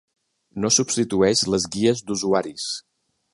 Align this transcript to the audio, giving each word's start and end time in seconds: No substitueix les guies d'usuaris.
No 0.63 0.71
substitueix 0.77 1.43
les 1.55 1.67
guies 1.77 2.01
d'usuaris. 2.09 2.67